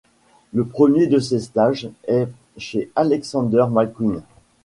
[0.51, 4.23] Le premier de ces stages est chez Alexander McQueen.